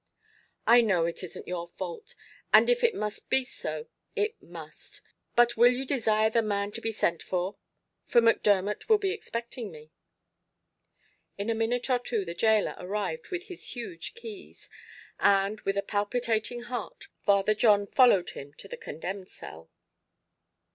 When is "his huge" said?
13.43-14.15